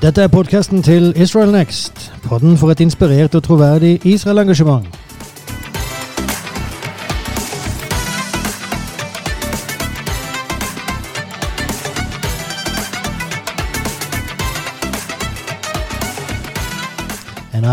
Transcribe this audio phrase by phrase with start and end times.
[0.00, 2.12] Dette er podkasten til Israel Next.
[2.24, 4.99] Podden for et inspirert og troverdig Israel-engasjement.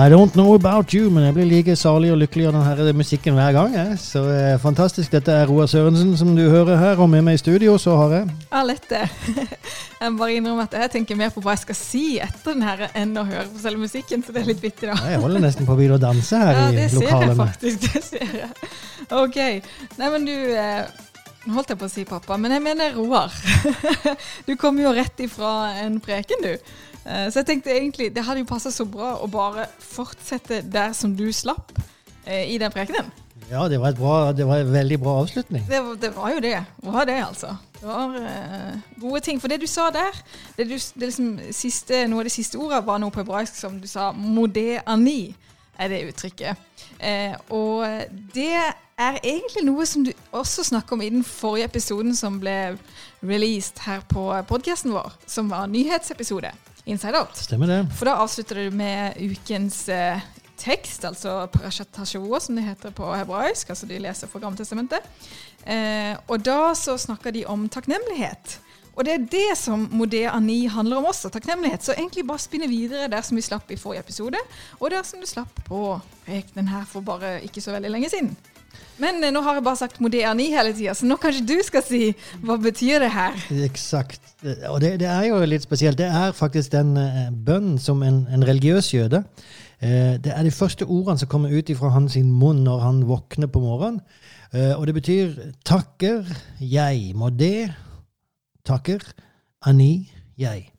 [0.07, 3.35] I don't know about you, men jeg blir like salig og lykkelig av denne musikken
[3.35, 3.73] hver gang.
[3.75, 3.97] Jeg.
[3.99, 5.11] Så eh, fantastisk.
[5.11, 8.13] Dette er Roar Sørensen som du hører her, og med meg i studio så har
[8.15, 9.01] jeg Alette.
[9.99, 12.61] Jeg må bare innrømme at jeg tenker mer på hva jeg skal si etter den
[12.61, 14.93] her, enn å høre på selve musikken, så det er litt vittig, da.
[14.93, 17.37] Ja, Jeg holder nesten på å begynne å danse her Ja, i det ser jeg
[17.41, 17.87] faktisk.
[17.87, 18.69] Det ser jeg.
[19.17, 19.39] OK.
[19.97, 20.85] Nei, men du eh,
[21.49, 23.33] holdt jeg på å si pappa, men jeg mener Roar.
[24.47, 26.69] Du kom jo rett ifra en preken, du.
[27.07, 30.91] Eh, Så jeg tenkte egentlig det hadde jo passa så bra å bare fortsette der
[30.93, 31.71] som du slapp
[32.25, 33.09] eh, i den prekenen.
[33.49, 35.63] Ja, det var, et bra, det var en veldig bra avslutning.
[35.69, 36.55] Det, var- det var jo det.
[36.83, 37.53] Det var det, altså.
[37.77, 39.39] Det var uh, gode ting.
[39.39, 40.17] For det du sa der,
[40.57, 43.77] det du, det liksom siste, noe av de siste ordene var noe på hebraisk som
[43.79, 45.31] du sa mode ani',
[45.79, 46.59] er det uttrykket.
[46.99, 47.85] Uh, og
[48.35, 48.49] det
[48.97, 52.75] er egentlig noe som du også snakka om i den forrige episoden som ble
[53.23, 56.51] released her på podkasten vår, som var nyhetsepisode.
[56.87, 57.37] Inside Out.
[57.37, 57.79] Stemmer det.
[57.97, 60.23] For da avslutter du med ukens eh,
[60.57, 63.73] tekst, altså parashat hashavua, som det heter på hebraisk.
[63.73, 65.03] Altså de leser fra Gammeltestamentet.
[65.67, 68.57] Eh, og da så snakker de om takknemlighet.
[68.97, 71.83] Og det er det som Modea Ani handler om også, takknemlighet.
[71.85, 74.39] Så egentlig bare spinne videre der som vi slapp i forrige episode,
[74.79, 78.33] og der som du slapp på prekenen her for bare ikke så veldig lenge siden.
[79.01, 81.55] Men eh, nå har jeg bare sagt Modé Ani hele tida, så nå kanskje du
[81.65, 82.01] skal si
[82.45, 83.37] hva betyr det her?
[83.67, 84.21] Eksakt.
[84.71, 85.99] Og det, det er jo litt spesielt.
[85.99, 89.23] Det er faktisk den eh, bønnen som en, en religiøs jøde
[89.81, 93.51] eh, Det er de første ordene som kommer ut fra hans munn når han våkner
[93.51, 94.01] på morgenen.
[94.47, 95.33] Og det betyr
[95.65, 96.23] 'takker
[96.63, 97.73] jeg det',
[98.65, 98.99] takker
[99.61, 100.71] ani jeg.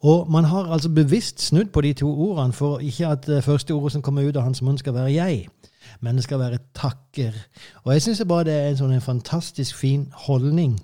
[0.00, 3.74] Og man har altså bevisst snudd på de to ordene for ikke at det første
[3.74, 5.48] ordet som kommer ut av hans munn, skal være 'jeg',
[6.00, 7.40] men det skal være 'takker'.
[7.84, 10.78] Og jeg syns bare det er en sånn en fantastisk fin holdning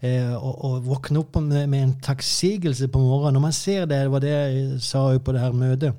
[0.00, 3.34] eh, å, å våkne opp med, med en takksigelse på morgenen.
[3.34, 5.94] Når man ser det, det var det jeg sa jo på det her møtet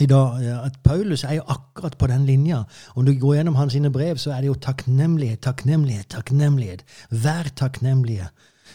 [0.00, 2.62] i dag, at Paulus er jo akkurat på den linja.
[2.96, 6.84] Om du går gjennom hans brev, så er det jo takknemlighet, takknemlighet, takknemlighet.
[7.10, 8.30] Vær takknemlige.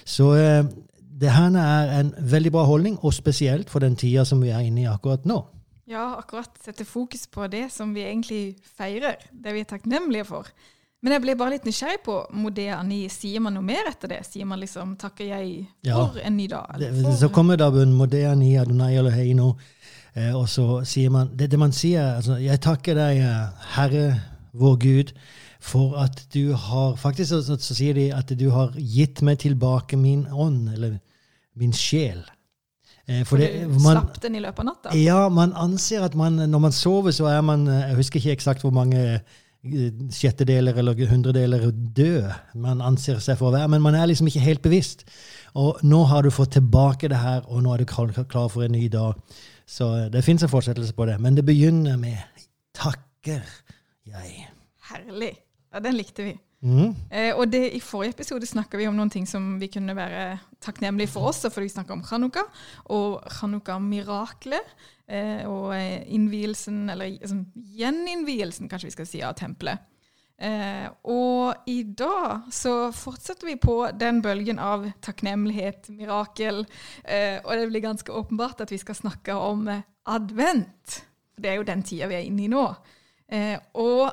[0.06, 0.64] Så eh,
[1.22, 4.60] det her er en veldig bra holdning, og spesielt for den tida som vi er
[4.60, 5.42] inne i akkurat nå.
[5.88, 10.50] Ja, akkurat sette fokus på det som vi egentlig feirer, det vi er takknemlige for.
[11.06, 12.98] Men jeg ble bare litt nysgjerrig på Modea 9.
[13.14, 14.24] Sier man noe mer etter det?
[14.26, 15.96] Sier man liksom 'takker jeg Ja.
[15.96, 16.80] for en ny dag'?
[16.80, 19.54] Det, så kommer da bønnen Modéani Adonai Eloheinu,
[20.16, 24.22] eh, og så sier man det, det man sier, altså, Jeg takker deg, eh, Herre
[24.54, 25.14] vår Gud,
[25.60, 29.96] for at du har Faktisk så, så sier de at du har gitt meg tilbake
[29.98, 31.00] min ånd, eller
[31.56, 32.26] min sjel.
[33.08, 34.96] Eh, for det- du man- slapp den i løpet av natta?
[34.96, 38.62] ja, man anser at man, når man sover, så er man Jeg husker ikke eksakt
[38.62, 39.22] hvor mange
[39.64, 44.28] eh, sjettedeler eller hundredeler død man anser seg for å være, men man er liksom
[44.28, 45.04] ikke helt bevisst.
[45.56, 48.72] Og nå har du fått tilbake det her, og nå er du klar for en
[48.72, 49.16] ny dag.
[49.68, 52.18] Så det fins en fortsettelse på det, men det begynner med
[52.74, 53.42] 'takker
[54.08, 54.48] jeg'.
[54.92, 55.34] Herlig.
[55.74, 56.40] Ja, den likte vi.
[56.62, 56.96] Mm.
[57.14, 60.40] Eh, og det, i forrige episode snakka vi om noen ting som vi kunne være
[60.64, 61.46] takknemlige for oss.
[61.46, 62.48] for vi snakka om Chanukka
[62.86, 64.74] og Chanukka-miraklet.
[65.08, 69.86] Eh, og eh, innvielsen, eller altså, gjeninnvielsen, kanskje vi skal si, av tempelet.
[70.38, 76.62] Eh, og i dag så fortsetter vi på den bølgen av takknemlighet, mirakel,
[77.04, 81.02] eh, og det blir ganske åpenbart at vi skal snakke om eh, advent.
[81.38, 82.64] Det er jo den tida vi er inne i nå.
[83.78, 84.04] Og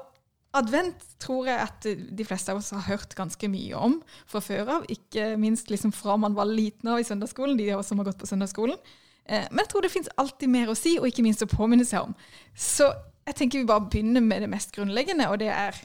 [0.59, 3.97] advent tror jeg at de fleste av oss har hørt ganske mye om
[4.31, 4.85] fra før av.
[4.93, 8.09] Ikke minst liksom fra man var liten av i søndagsskolen, de av oss som har
[8.11, 8.79] gått på søndagsskolen.
[9.25, 11.87] Eh, men jeg tror det fins alltid mer å si, og ikke minst å påminne
[11.89, 12.15] seg om.
[12.55, 12.91] Så
[13.25, 15.79] jeg tenker vi bare begynner med det mest grunnleggende, og det er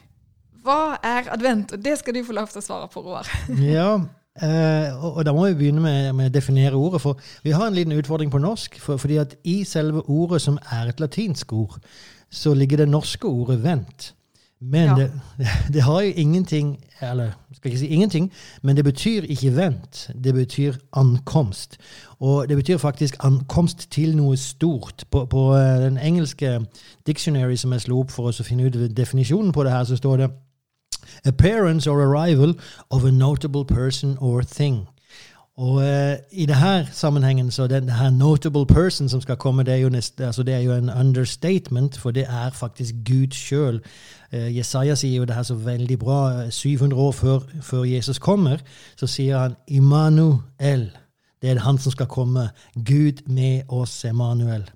[0.66, 1.74] hva er advent?
[1.75, 3.27] Og det skal du få lov til å svare på, Roar.
[3.63, 3.94] Ja,
[4.44, 7.01] eh, og, da må vi begynne med, med å definere ordet.
[7.04, 8.75] For vi har en liten utfordring på norsk.
[8.83, 11.80] For, fordi at i selve ordet, som er et latinsk ord,
[12.30, 14.12] så ligger det norske ordet 'vent'.
[14.61, 14.95] Men Ja.
[14.95, 15.11] det,
[15.73, 20.11] det har jo ingenting Eller skal ikke si ingenting, men det betyr ikke 'vent'.
[20.23, 21.77] Det betyr ankomst.
[22.19, 25.03] Og det betyr faktisk ankomst til noe stort.
[25.11, 26.65] På, på eh, den engelske
[27.07, 29.95] dictionary som jeg slo opp for oss å finne ut definisjonen på det her, så
[29.95, 30.29] står det
[31.25, 32.56] appearance or arrival
[32.89, 34.88] of a notable person or thing.
[35.59, 39.77] Og eh, i denne sammenhengen, så den her notable person som skal komme, det er
[39.77, 43.81] jo, nest, altså det er jo en understatement, for det er faktisk Gud sjøl.
[44.31, 46.19] Eh, Jesaja sier jo det her så veldig bra.
[46.31, 48.57] eh, 700 år før, før Jesus kommer,
[48.95, 50.91] så sier han Immanuel.
[51.41, 52.50] Det er han som skal komme.
[52.75, 54.69] Gud med oss, Emanuel.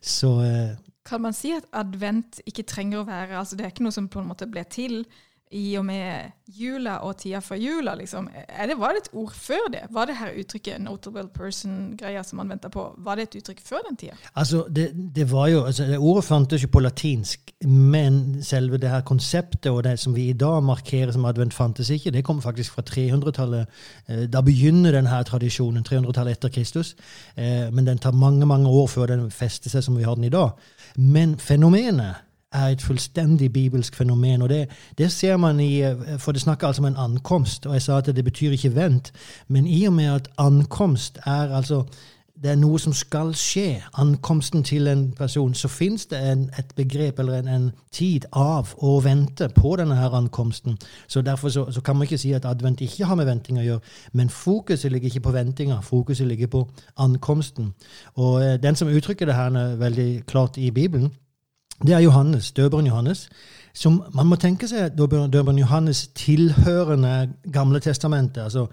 [0.00, 3.82] Så eh, Kan man si at advent ikke trenger å være altså Det er ikke
[3.84, 5.04] noe som på en måte ble til
[5.52, 8.28] i og med jula og tida før jula, liksom.
[8.68, 9.82] Det, var det et ord før det?
[9.90, 13.84] Var det her uttrykket 'notable person'-greia som man venta på, var det et uttrykk før
[13.88, 14.16] den tida?
[14.34, 18.90] Altså, det, det var jo, altså, det Ordet fantes jo på latinsk, men selve det
[18.90, 22.10] her konseptet og det som vi i dag markerer som advent, fantes ikke.
[22.10, 23.66] Det kommer faktisk fra 300-tallet.
[24.08, 26.96] Eh, da begynner denne tradisjonen, 300-tallet etter Kristus.
[27.36, 30.24] Eh, men den tar mange mange år før den fester seg som vi har den
[30.24, 30.50] i dag.
[30.96, 34.42] Men fenomenet er et fullstendig bibelsk fenomen.
[34.42, 34.68] og det,
[34.98, 35.82] det, ser man i,
[36.18, 39.12] For det snakker altså om en ankomst, og jeg sa at det betyr ikke vent.
[39.48, 41.84] Men i og med at ankomst er altså
[42.42, 46.72] det er noe som skal skje, ankomsten til en person, så fins det en, et
[46.76, 50.78] begrep eller en, en, tid av å vente på denne her ankomsten.
[51.06, 53.66] Så Derfor så, så, kan man ikke si at advent ikke har med venting å
[53.66, 53.92] gjøre.
[54.18, 56.64] Men fokuset ligger ikke på ventinga, fokuset ligger på
[56.96, 57.74] ankomsten.
[58.16, 61.12] Og eh, den som uttrykker det her veldig klart i Bibelen,
[61.82, 63.28] det er Johannes, døperen Johannes.
[63.74, 68.42] Som man må tenke seg døperen Johannes tilhørende Gamle testamentet.
[68.42, 68.66] Altså,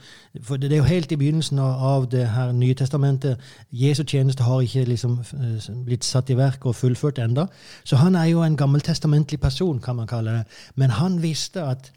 [0.43, 3.37] for Det er jo helt i begynnelsen av det her nye testamentet.
[3.71, 7.45] Jesu tjeneste har ikke liksom eh, blitt satt i verk og fullført enda.
[7.83, 10.43] Så han er jo en gammeltestamentlig person, kan man kalle det.
[10.75, 11.91] Men han visste at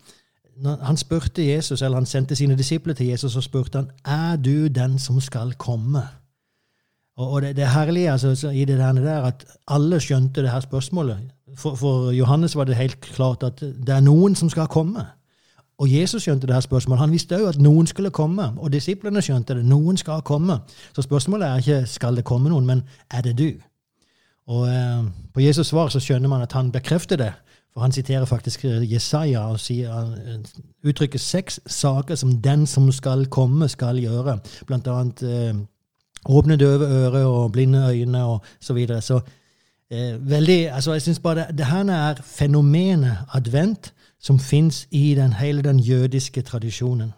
[0.57, 4.37] når han spurte Jesus, eller han sendte sine disipler til Jesus og spurte han, er
[4.37, 6.03] du den som skal komme.
[7.17, 11.19] Og, og det, det herlige altså, i det der at alle skjønte det her spørsmålet.
[11.57, 15.05] For, for, Johannes var det helt klart at det er noen som skal komme.
[15.79, 17.01] Og Jesus skjønte det her spørsmålet.
[17.01, 18.53] Han visste òg at noen skulle komme.
[18.57, 19.65] Og disiplene skjønte det.
[19.65, 20.61] Noen skal komme.
[20.95, 23.51] Så spørsmålet er ikke skal det komme noen, men er det du?
[24.47, 25.05] Og eh,
[25.35, 27.33] På Jesus' svar så skjønner man at han bekrefter det.
[27.73, 30.45] For han siterer faktisk Jesaja og sier, han
[30.85, 34.39] uttrykker seks saker som den som skal komme, skal gjøre.
[34.67, 35.55] Blant annet eh,
[36.27, 39.01] Åpne døve ører og blinde øyne og så videre.
[39.01, 39.21] Så
[39.91, 45.15] eh, veldig, altså jeg synes bare det, det her er fenomenet advent som fins i
[45.15, 47.13] den, hele den jødiske tradisjonen.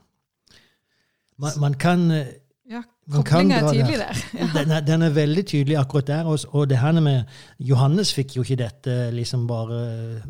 [1.38, 2.26] Man, man kan eh,
[2.70, 4.16] ja, Koblinga er tydelig der.
[4.34, 4.48] Ja.
[4.54, 6.24] Den, er, den, er, veldig tydelig akkurat der.
[6.24, 7.22] Også, og det her med
[7.58, 10.22] Johannes fikk jo ikke dette liksom bare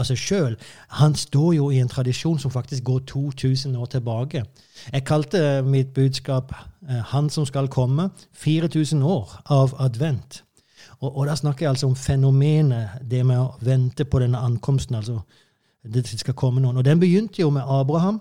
[0.00, 0.56] av seg sjøl.
[1.00, 4.44] Han står jo i en tradisjon som faktisk går 2000 år tilbake.
[4.92, 6.52] Jeg kalte mitt budskap
[6.88, 8.10] eh, 'Han som skal komme'.
[8.32, 10.42] 4000 år av advent.
[11.00, 14.94] Og, og, da snakker jeg altså om fenomenet, det med å vente på denne ankomsten.
[14.94, 15.20] altså
[15.84, 16.76] det skal komme noen.
[16.76, 18.20] Og den begynte jo med Abraham.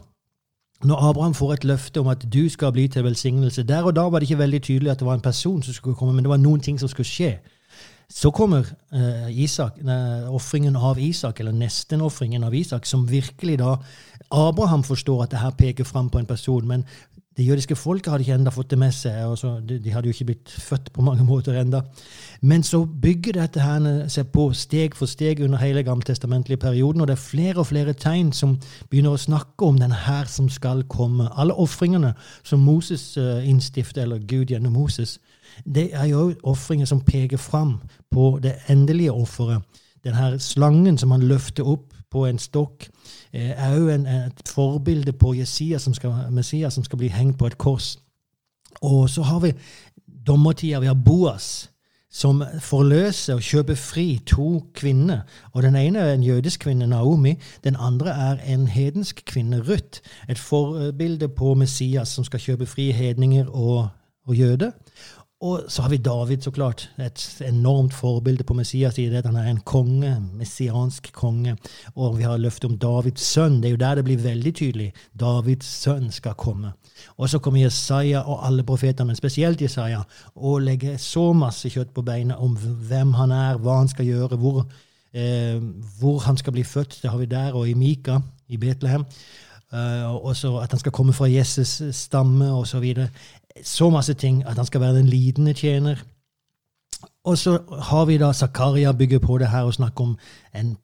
[0.84, 4.02] Når Abraham får et løfte om at du skal bli til velsignelse Der og da
[4.02, 6.30] var det ikke veldig tydelig at det var en person som skulle komme, men det
[6.30, 7.40] var noen ting som skulle skje.
[8.10, 9.78] Så kommer eh, Isak,
[10.34, 13.76] ofringen av Isak, eller nesten-ofringen av Isak, som virkelig da
[14.34, 16.68] Abraham forstår at det her peker fram på en person.
[16.68, 16.86] Men
[17.40, 19.16] det jødiske folket hadde ikke enda fått det med seg.
[19.24, 21.82] Altså, de, de, hadde jo ikke blitt født på mange måter enda.
[22.42, 27.02] Men så bygger dette her seg på steg for steg under hele gammeltestamentlige perioden.
[27.02, 28.58] Og det er flere og flere tegn som
[28.90, 31.30] begynner å snakke om den her som skal komme.
[31.32, 32.12] Alle ofringene
[32.44, 35.20] som Moses uh, innstifter, eller Gud gjennom Moses,
[35.66, 37.78] det er jo ofringer som peker fram
[38.12, 39.62] på det endelige offeret.
[40.04, 42.90] Denne slangen som han løfter opp på en stokk,
[43.34, 47.46] eh, er jo et forbilde på Messias som, skal, Messias som skal bli hengt på
[47.46, 47.98] et kors.
[48.82, 49.54] Og så har vi
[50.28, 50.80] dommertida.
[50.80, 51.70] Vi har Boas,
[52.12, 55.22] som forløser og kjøper fri to kvinner.
[55.54, 57.36] Og Den ene er en jødisk kvinne, Naomi.
[57.64, 60.02] Den andre er en hedensk kvinne, Ruth.
[60.30, 63.88] Et forbilde på Messias som skal kjøpe fri hedninger og,
[64.26, 64.72] og jøder.
[65.40, 66.90] Og så har vi David, så klart.
[67.00, 69.26] Et enormt forbilde på Messias i det.
[69.26, 71.56] han er en konge, messiansk konge.
[71.96, 73.62] Og vi har løftet om Davids sønn.
[73.62, 74.94] Det er jo der det blir veldig tydelig.
[75.20, 76.74] Davids sønn skal komme.
[77.18, 80.04] Og så kommer Jesaja og alle profetene, men spesielt Jesaja,
[80.36, 84.36] og legger så masse kjøtt på beina om hvem han er, hva han skal gjøre,
[84.36, 84.66] hvor,
[85.14, 85.62] eh,
[86.00, 87.00] hvor han skal bli født.
[87.02, 88.20] Det har vi der, og i Mika,
[88.50, 89.06] i Betlehem.
[89.70, 92.96] Uh, og så at han skal komme fra Jesus' stamme osv
[93.64, 94.46] så masse ting.
[94.46, 96.04] At han skal være den lidende tjener.
[97.24, 100.18] Og så har vi da Zakaria bygger på det her og snakker om
[100.56, 100.78] en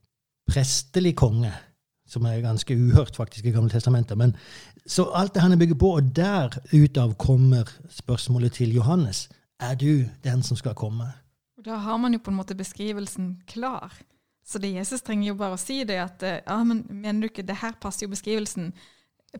[0.47, 1.51] prestelig konge,
[2.07, 4.17] som er ganske uhørt faktisk i Gamle Testamentet.
[4.17, 4.35] Men,
[4.87, 9.29] så alt det han er bygget på, og der utav kommer spørsmålet til Johannes.
[9.59, 11.03] Er du den som skal komme?
[11.65, 13.93] Da har man jo på en måte beskrivelsen klar.
[14.45, 17.31] Så det Jesus trenger jo bare å si det, at eh, ja, men mener du
[17.31, 18.73] ikke, det her passer jo beskrivelsen.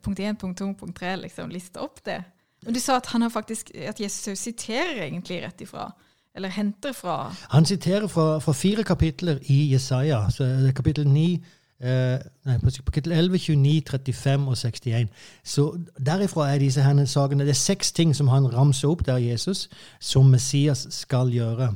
[0.02, 2.24] Punkt 1, punkt 2, punkt 3, liksom, liste opp det.
[2.66, 5.92] Men du sa at, faktisk, at Jesus siterer egentlig rett ifra.
[6.36, 10.30] Eller henter fra Han siterer fra, fra fire kapitler i Jesaja.
[10.30, 11.44] Så kapittel 9,
[11.80, 15.08] eh, nei, kapittel 11, 29, 35 og 61.
[15.44, 19.18] Så Derifra er disse her sakene Det er seks ting som han ramser opp der
[19.18, 19.70] Jesus,
[20.00, 21.76] som Messias skal gjøre.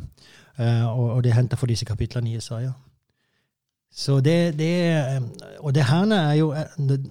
[0.60, 2.72] Eh, og, og det henter fra disse kapitlene i Jesaja.
[3.92, 5.22] Så det, det
[5.60, 7.06] Og det her er jo eh, det,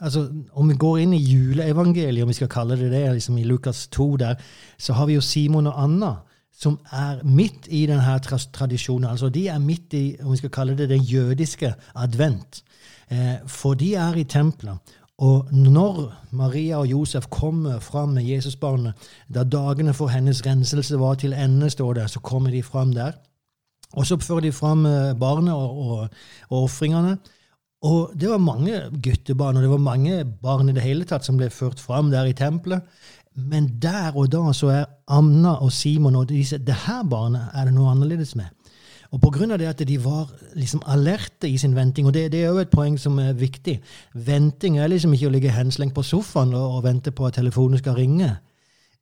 [0.00, 3.44] altså, Om vi går inn i juleevangeliet, om vi skal kalle det det, liksom i
[3.44, 4.34] Lukas 2 der,
[4.78, 6.14] så har vi jo Simon og Anna
[6.56, 8.18] som er midt i denne
[8.52, 9.10] tradisjonen.
[9.10, 12.62] altså De er midt i om vi skal kalle det den jødiske advent.
[13.10, 14.78] Eh, for de er i tempelet.
[15.18, 18.92] Og når Maria og Josef kommer fram med Jesusbarnet,
[19.34, 23.12] da dagene for hennes renselse var til ende, står det, så kommer de fram der.
[23.92, 26.08] Og så fører de fram eh, barnet og, og,
[26.48, 27.18] og ofringene.
[27.84, 31.36] Og det var mange guttebarn, og det var mange barn i det hele tatt som
[31.36, 32.86] ble ført fram der i tempelet.
[33.36, 37.68] Men der og da så er Anna og Simon og disse det her barnet er
[37.68, 38.48] det noe annerledes med.
[39.14, 42.30] Og på grunn av det at de var liksom alerte i sin venting, og det,
[42.32, 43.76] det er jo et poeng som er viktig
[44.26, 47.78] Venting er liksom ikke å ligge henslengt på sofaen og, og vente på at telefonen
[47.78, 48.32] skal ringe.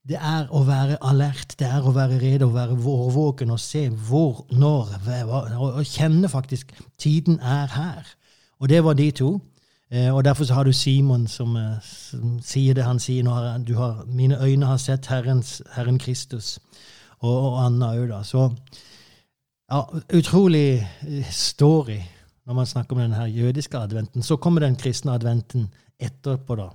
[0.05, 3.87] Det er å være alert, det er å være rede, å være vårvåken og se
[3.89, 4.93] hvor, når,
[5.57, 8.11] og kjenne faktisk tiden er her.
[8.65, 9.41] Og det var de to.
[9.93, 13.29] Eh, og derfor så har du Simon som, eh, som sier det han sier.
[13.29, 16.59] Har, du har, 'Mine øyne har sett Herrens, Herren Kristus'.
[17.19, 18.23] Og, og Anna òg, da.
[18.23, 18.57] Så
[19.71, 19.83] ja,
[20.15, 22.01] utrolig eh, story
[22.47, 24.23] når man snakker om den her jødiske adventen.
[24.23, 25.69] Så kommer den kristne adventen
[26.01, 26.69] etterpå, da.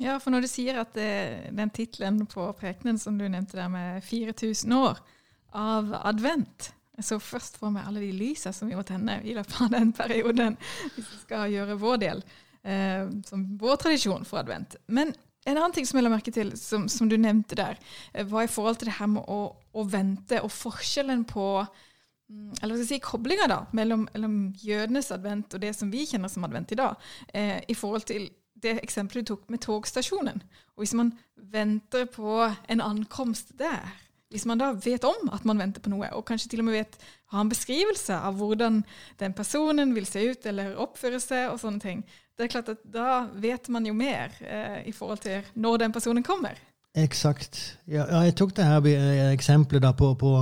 [0.00, 3.68] Ja, for når du sier at det, den tittelen på prekenen som du nevnte der
[3.68, 4.98] med 4000 år
[5.54, 6.74] av advent
[7.06, 9.92] så først får vi alle de lysene som vi må tenne i løpet av den
[9.96, 10.56] perioden,
[10.94, 12.24] hvis vi skal gjøre vår del,
[12.62, 14.78] eh, som vår tradisjon for advent.
[14.86, 17.80] Men en annen ting som jeg la merke til, som, som du nevnte der,
[18.14, 19.40] eh, var i forhold til det her med å,
[19.74, 25.10] å vente, og forskjellen på mm, eller skal jeg si, koblinga da, mellom, mellom, jødenes
[25.14, 28.30] advent og det som vi kjenner som advent i dag, eh, i forhold til
[28.62, 30.38] det eksempelet du tok med togstasjonen.
[30.76, 32.38] Og hvis man venter på
[32.70, 33.90] en ankomst der,
[34.32, 36.80] hvis man da vet om at man venter på noe, og kanskje til og med
[36.80, 36.98] vet,
[37.32, 38.82] har en beskrivelse av hvordan
[39.20, 42.02] den personen vil se ut eller oppføre seg, og sånne ting,
[42.36, 45.94] det er klart at da vet man jo mer eh, i forhold til når den
[45.94, 46.58] personen kommer.
[46.98, 47.78] Eksakt.
[47.88, 50.32] Ja, jeg tok det her eh, eksempelet da på, på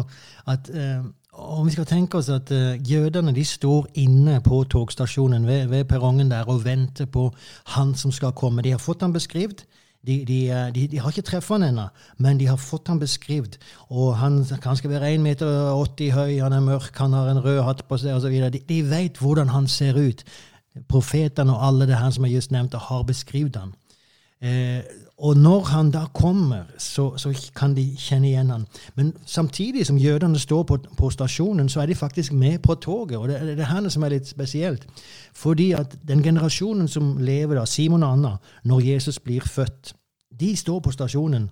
[0.51, 1.03] at eh,
[1.41, 5.85] om vi skal tenke oss at uh, jødene de står inne på togstasjonen ved, ved
[5.89, 7.29] perrongen der og venter på
[7.77, 8.63] han som skal komme.
[8.63, 9.65] De har fått han beskrevet.
[10.07, 11.89] De, de, eh, de, de, har ikke truffet han ennå,
[12.25, 13.59] men de har fått han beskrevet.
[13.93, 17.61] Og han, han skal være 1,80 meter høy, han er mørk, han har en rød
[17.67, 18.39] hatt på seg osv.
[18.55, 20.25] De, de vet hvordan han ser ut.
[20.89, 23.77] Profetene og alle det her som jeg just nevnte, har beskrevet han.
[24.41, 24.81] Eh,
[25.21, 28.65] og når han da kommer, så, så, kan de kjenne igjen han.
[28.97, 33.19] Men samtidig som jødene står på, på, stasjonen, så er de faktisk med på toget.
[33.19, 34.87] Og det er det her som er litt spesielt.
[35.37, 38.35] Fordi at den generasjonen som lever da, Simon og Anna,
[38.65, 39.93] når Jesus blir født,
[40.41, 41.51] de står på stasjonen.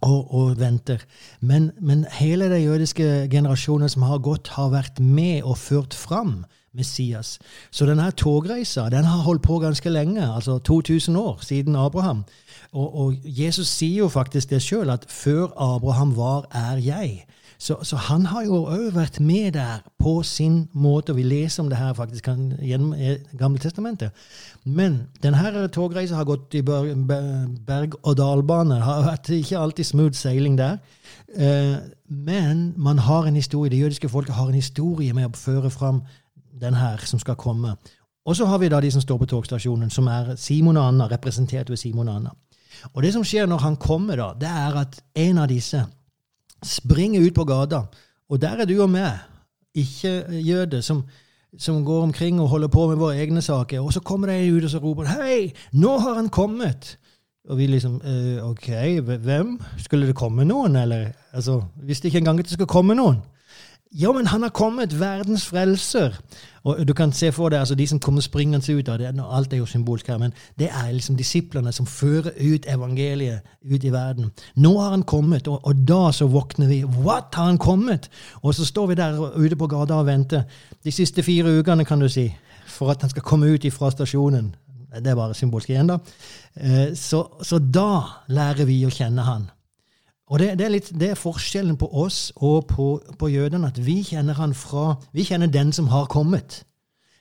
[0.00, 1.02] Og, og venter.
[1.40, 6.44] Men, men hele den jødiske generasjonen som har gått, har vært med og ført fram
[6.72, 7.38] Messias.
[7.70, 12.24] Så denne togreisa den har holdt på ganske lenge, altså 2000 år siden Abraham.
[12.72, 17.24] Og, og Jesus sier jo faktisk det sjøl, at før Abraham var, er jeg.
[17.60, 21.62] Så, så han har jo òg vært med der på sin måte, og vi leser
[21.62, 22.28] om det her faktisk
[22.62, 22.94] gjennom
[23.38, 24.10] Gamle testamentet.
[24.64, 28.80] Men denne togreisa har gått i berg-og-dal-bane.
[28.80, 30.78] Har vært ikke alltid smooth seiling der.
[31.36, 31.76] Eh,
[32.08, 36.00] men man har en historie, det jødiske folket har en historie med å føre fram
[36.60, 37.76] den her som skal komme.
[38.24, 41.06] Og så har vi da de som står på togstasjonen, som er Simon og Anna,
[41.12, 42.30] representert ved Simon og Anna.
[42.92, 45.82] Og det som skjer når han kommer, da, det er at en av disse
[46.64, 47.84] springer ut på gata,
[48.30, 49.18] og der er du og meg,
[49.74, 51.04] ikke jøde, som,
[51.58, 53.80] som går omkring og holder på med våre egne saker.
[53.80, 56.96] Og så kommer de ut og så roper 'Hei, nå har han kommet!'
[57.48, 58.68] Og vi liksom øh, OK,
[59.00, 59.60] hvem?
[59.78, 61.08] Skulle det komme noen, eller?
[61.32, 63.16] Altså, Visste ikke engang at det skulle komme noen.
[63.90, 66.14] Ja, men han har kommet, verdens frelser.
[66.62, 69.08] Og du kan se for deg altså, de som kommer springende ut av det.
[69.18, 73.84] Alt er jo symbolsk her, men det er liksom disiplene som fører ut evangeliet ut
[73.84, 74.30] i verden.
[74.54, 76.84] Nå har han kommet, og, og da så våkner vi.
[76.84, 78.10] What, har han kommet?
[78.42, 80.46] Og så står vi der ute på gata og venter
[80.84, 82.28] de siste fire ukene, kan du si,
[82.70, 84.54] for at han skal komme ut fra stasjonen.
[84.90, 85.98] Det er bare symbolsk igjen, da.
[86.54, 89.50] Eh, så, så da lærer vi å kjenne han.
[90.30, 93.80] Og det, det, er litt, det, er forskjellen på oss og på, på jødene, at
[93.82, 96.62] vi kjenner han fra Vi kjenner den som har kommet,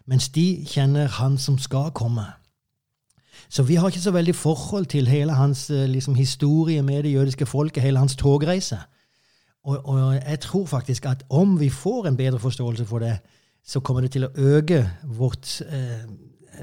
[0.05, 2.27] mens de kjenner han som skal komme.
[3.49, 7.13] Så vi har ikke så veldig forhold til hele hans eh, liksom, historie med det
[7.13, 8.77] jødiske folket, hele hans togreise.
[9.63, 13.19] Og, og, jeg tror faktisk at om vi får en bedre forståelse for det,
[13.65, 16.05] så kommer det til å øke vårt, eh,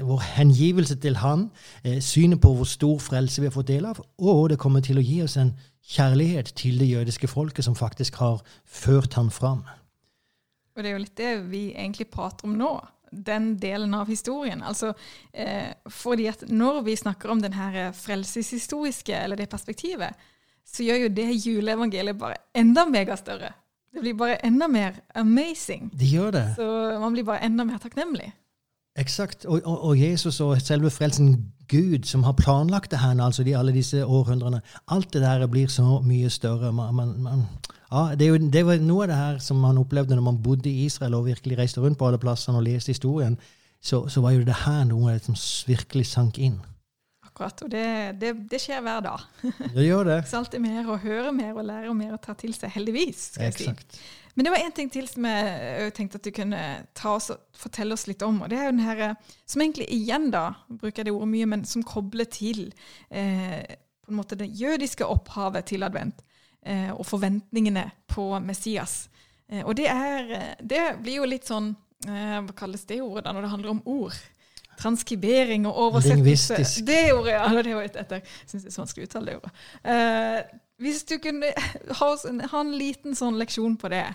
[0.01, 1.49] vår hengivelse til Han,
[1.83, 4.97] eh, synet på hvor stor frelse vi har fått del av, og det kommer til
[4.97, 5.53] å gi oss en
[5.87, 9.63] kjærlighet til det jødiske folket som faktisk har ført Han fram.
[10.75, 12.73] Og det er jo litt det vi egentlig prater om nå.
[13.11, 14.61] Den delen av historien.
[14.61, 14.91] Altså,
[15.33, 20.13] eh, fordi at når vi snakker om den her frelseshistoriske, eller det perspektivet,
[20.67, 23.53] så gjør jo det juleevangeliet bare enda megastørre.
[23.93, 25.87] Det blir bare enda mer amazing.
[25.95, 26.45] Det gjør det.
[26.59, 26.67] Så
[26.99, 28.27] man blir bare enda mer takknemlig.
[28.97, 29.45] Eksakt.
[29.45, 31.35] Og, og, og, Jesus og selve frelsen
[31.69, 35.67] Gud, som har planlagt det her altså de, alle disse århundrene, alt det der blir
[35.67, 36.71] så mye større.
[36.73, 37.43] Man, man, man,
[37.91, 40.69] ja, det, jo, det, var noe av det her som man opplevde når man bodde
[40.69, 43.37] i Israel og virkelig reiste rundt på alle plassene og leste historien.
[43.81, 45.37] Så, så var jo det her noe som
[45.67, 46.57] virkelig sank inn.
[47.27, 47.61] Akkurat.
[47.61, 47.87] Og det,
[48.21, 49.27] det, det skjer hver dag.
[49.75, 50.21] Det gjør det.
[50.29, 52.73] Så alltid mer å høre mer og lære mer og ta til seg.
[52.73, 53.27] Heldigvis.
[53.35, 53.99] skal jeg Exakt.
[53.99, 54.26] si.
[54.37, 56.61] Men det var en ting til som jeg tenkte at du kunne
[56.93, 58.43] ta oss og fortelle oss litt om.
[58.45, 59.15] og det er jo den her,
[59.49, 62.67] Som egentlig igjen da, bruker jeg det ordet mye, men som kobler til
[63.09, 63.65] eh,
[64.05, 66.21] på en måte det jødiske opphavet til advent.
[66.61, 69.09] Eh, og forventningene på Messias.
[69.49, 71.71] Eh, og det, er, det blir jo litt sånn
[72.05, 74.21] eh, Hva kalles det ordet da, når det handler om ord?
[74.77, 76.21] Transkribering og oversettelse.
[76.21, 76.85] Lingvistisk.
[76.85, 77.49] Det ordet, ja.
[77.49, 78.33] Det var et etter.
[78.45, 79.53] Syns det er sånn å uttale det ordet.
[80.77, 81.45] Eh, hvis du kunne
[81.99, 84.05] ha, en, ha en liten sånn leksjon på det,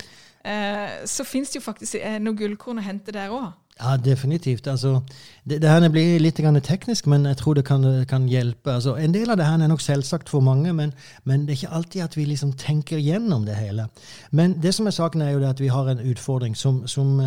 [0.44, 3.52] eh, så fins det jo faktisk eh, noe gullkorn å hente der òg.
[3.80, 4.66] Ja, definitivt.
[4.68, 5.00] Altså,
[5.48, 8.70] det, det her blir litt teknisk, men jeg tror det kan, kan hjelpe.
[8.70, 10.92] Altså, en del av det her er nok selvsagt for mange, men,
[11.24, 13.88] men, det er ikke alltid at vi liksom tenker gjennom det hele.
[14.30, 17.18] Men det som er saken, er jo at vi har en utfordring som, som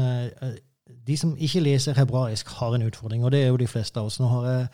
[1.08, 4.06] de som ikke leser hebraisk, har en utfordring, og det er jo de fleste av
[4.06, 4.20] oss.
[4.20, 4.68] Nå har jeg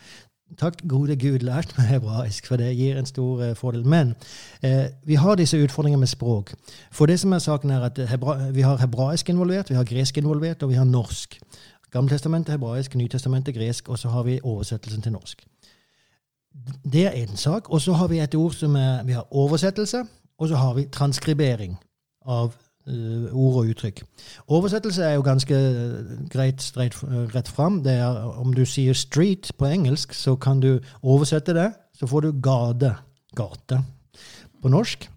[0.58, 3.86] Takk gode Gud lært meg hebraisk, for det gir en stor eh, fordel.
[3.88, 4.14] Men
[4.62, 6.52] eh, vi har disse utfordringene med språk.
[6.92, 10.18] For det som er saken er at hebra Vi har hebraisk involvert, vi har gresk
[10.18, 11.38] involvert, og vi har norsk.
[11.92, 15.46] Gammeltestamentet hebraisk, Nytestamentet gresk, og så har vi oversettelsen til norsk.
[16.92, 17.70] Det er én sak.
[17.70, 20.04] Og så har vi et ord som er Vi har oversettelse,
[20.38, 21.78] og så har vi transkribering
[22.26, 22.54] av
[22.88, 24.02] uh, ord og uttrykk.
[24.48, 27.82] Oversettelse er jo ganske eh, greit streit, uh, rett fram.
[27.84, 31.72] Det er, om du sier 'street' på engelsk, så kan du oversette det.
[31.94, 32.94] Så får du 'gade',
[33.36, 33.84] gate,
[34.62, 35.10] på norsk.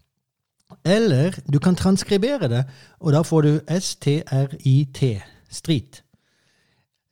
[0.85, 2.65] Eller du kan transkribere det,
[2.99, 6.03] og da får du S-T-R-I-T, street.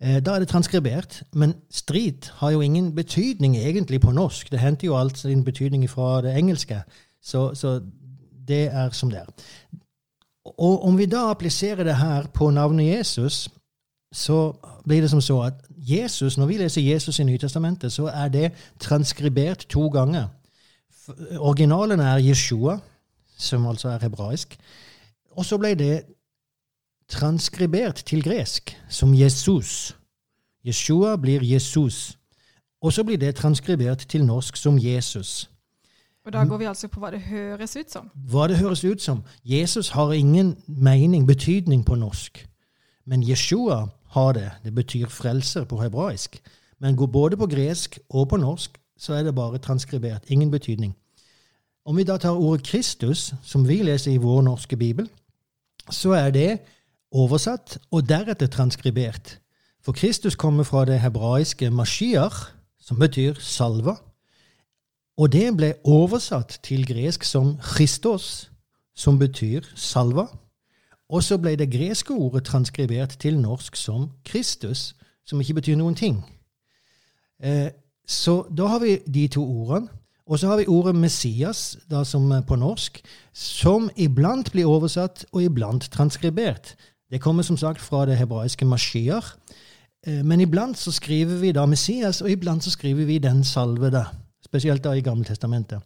[0.01, 4.51] Da er det transkribert, men street har jo ingen betydning egentlig på norsk.
[4.51, 6.81] Det henter jo alt sin betydning fra det engelske.
[7.21, 7.79] Så, så
[8.47, 9.25] det er som det er.
[10.45, 13.49] Og om vi da appliserer det her på navnet Jesus,
[14.13, 14.53] så
[14.85, 18.51] blir det som så at Jesus, når vi leser Jesus i Nytestamentet, så er det
[18.79, 20.27] transkribert to ganger.
[21.39, 22.79] Originalen er Jeshua,
[23.37, 24.57] som altså er hebraisk.
[25.31, 26.03] Og så ble det
[27.09, 29.95] transkribert til gresk som Jesus.
[30.65, 32.17] Jeshua blir Jesus.
[32.81, 35.49] Og så blir det transkribert til norsk som Jesus.
[36.25, 38.07] Og da går vi altså på hva det høres ut som?
[38.31, 39.23] Hva det høres ut som.
[39.43, 42.45] Jesus har ingen mening, betydning, på norsk.
[43.05, 44.51] Men Jeshua har det.
[44.63, 46.39] Det betyr frelser på hebraisk.
[46.79, 50.23] Men går både på gresk og på norsk, så er det bare transkribert.
[50.27, 50.95] Ingen betydning.
[51.85, 55.09] Om vi da tar ordet Kristus, som vi leser i vår norske bibel,
[55.91, 56.59] så er det
[57.11, 59.39] oversatt og deretter transkribert.
[59.83, 63.97] For Kristus kommer fra det hebraiske mashiach, som betyr salva.
[65.17, 68.49] Og det ble oversatt til gresk som Christos,
[68.95, 70.25] som betyr salva.
[71.09, 74.95] Og så ble det greske ordet transkribert til norsk som Kristus,
[75.25, 76.23] som ikke betyr noen ting.
[77.43, 77.69] Eh,
[78.07, 79.87] så da har vi de to ordene.
[80.25, 83.01] Og så har vi ordet Messias, da som på norsk,
[83.33, 86.75] som iblant blir oversatt og iblant transkribert.
[87.11, 89.35] Det kommer som sagt fra det hebraiske Mashiach.
[90.07, 94.05] Eh, men iblant så skriver vi da Messias, og iblant så skriver vi Den salvede
[94.53, 95.81] spesielt da i Gammeltestamentet.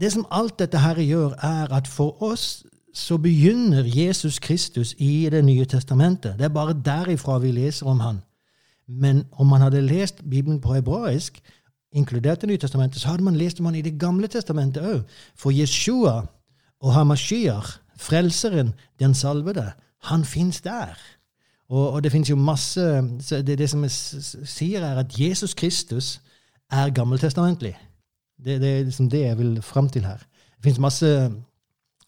[0.00, 5.28] Det som alt dette her gjør, er at for oss så begynner Jesus Kristus i
[5.30, 6.38] Det nye testamentet.
[6.38, 8.22] Det er bare derifra vi leser om han.
[8.88, 11.40] Men om man hadde lest Bibelen på hebraisk,
[11.92, 15.02] inkludert Det nye testamentet, så hadde man lest om han i Det gamle testamentet òg.
[15.36, 16.26] For Jeshua
[16.80, 20.96] og Hamashiach, frelseren, den salvede, han fins der.
[21.68, 22.80] Og, og, det fins jo masse
[23.30, 26.20] det, det som jeg sier, er at Jesus Kristus
[26.72, 27.76] er gammeltestamentlig.
[28.44, 30.18] Det, det er liksom det jeg vil fram til her.
[30.56, 31.32] Det fins masse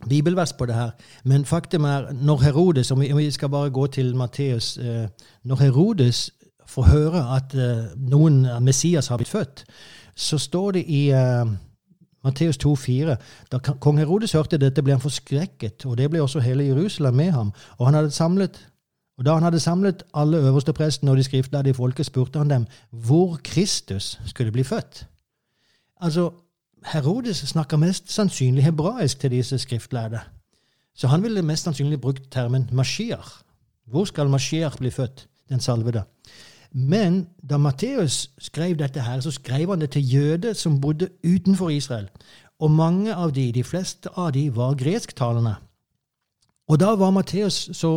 [0.09, 0.91] bibelvers på det her,
[1.25, 5.09] men faktum er når Herodes Om vi skal bare gå til Matteus eh,
[5.45, 6.31] Når Herodes
[6.67, 9.65] får høre at eh, noen Messias har blitt født,
[10.15, 11.51] så står det i eh,
[12.25, 13.17] Matteus 2,4
[13.53, 17.31] Da kong Herodes hørte dette, ble han forskrekket, og det ble også hele Jerusalem med
[17.33, 17.53] ham.
[17.79, 18.67] Og han hadde samlet
[19.19, 22.51] Og Da han hadde samlet alle øverste prestene og de skriftlærde i folket, spurte han
[22.51, 25.07] dem hvor Kristus skulle bli født.
[26.01, 26.31] Altså,
[26.87, 30.21] Herodes snakker mest sannsynlig hebraisk til disse skriftlærde.
[30.95, 33.43] Så han ville mest sannsynlig brukt termen Mashiach.
[33.87, 35.29] Hvor skal Mashiach bli født?
[35.49, 36.03] Den salvede.
[36.73, 41.69] Men da Matteus skrev dette her, så skrev han det til jøder som bodde utenfor
[41.69, 42.09] Israel.
[42.61, 45.55] Og mange av de, de fleste av de, var gresktalende.
[46.69, 47.91] Og da var Matteus så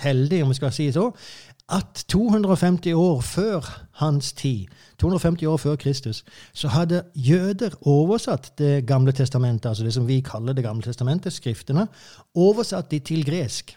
[0.00, 1.10] heldig, om vi skal si det så,
[1.72, 3.68] at 250 år før
[4.00, 4.66] hans tid,
[5.00, 10.20] 250 år før Kristus, så hadde jøder oversatt Det gamle testamentet, altså det som vi
[10.20, 11.86] kaller Det gamle testamentet, skriftene,
[12.34, 13.76] oversatt de til gresk.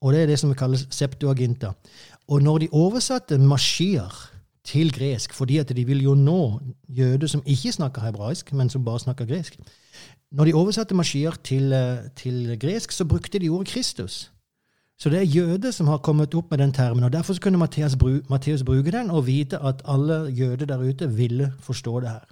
[0.00, 1.72] Og det er det som kalles septuaginta.
[2.28, 4.32] Og når de oversatte Mashiach
[4.64, 8.84] til gresk, fordi at de ville jo nå jøder som ikke snakker hebraisk, men som
[8.84, 9.58] bare snakker gresk
[10.32, 14.32] Når de oversatte Mashiach til, eh, til gresk, så brukte de ordet Kristus.
[14.98, 17.04] Så det er jøder som har kommet opp med den termen.
[17.04, 18.18] og Derfor kunne Matteus, bru,
[18.64, 22.24] bruke den og vite at alle jøder der ute ville forstå det her.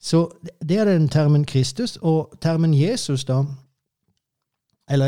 [0.00, 0.28] Så
[0.68, 1.96] det er den termen Kristus.
[1.96, 3.42] Og termen Jesus, da
[4.90, 5.06] eller,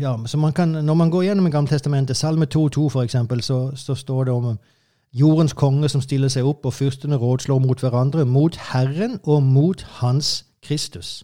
[0.00, 3.94] ja, så man kan, Når man går gjennom Gammeltestamentet, Salme 2.2 for eksempel, så, så
[3.94, 4.58] står det om
[5.12, 9.82] jordens konge som stiller seg opp, og fyrstene rådslår mot hverandre, mot Herren og mot
[9.82, 11.22] Hans Kristus.